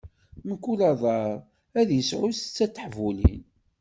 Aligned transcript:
Mkul 0.49 0.79
adar 0.91 1.29
ad 1.79 1.89
isɛu 1.99 2.27
setta 2.35 2.65
n 2.69 2.71
teḥbulin. 2.75 3.41